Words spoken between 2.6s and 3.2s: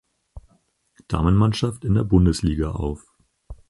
auf.